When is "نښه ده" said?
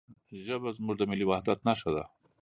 1.67-2.03